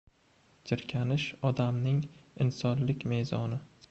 Jirkanish 0.71 1.25
odamning 1.51 2.01
insonlik 2.47 3.07
mezoni! 3.15 3.63